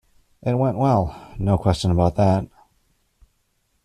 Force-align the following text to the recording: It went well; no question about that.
It 0.41 0.55
went 0.57 0.79
well; 0.79 1.15
no 1.37 1.59
question 1.59 1.91
about 1.91 2.15
that. 2.15 2.47